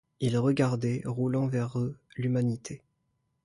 [0.19, 2.81] Ils regardaient, roulant vers eux, l’humanité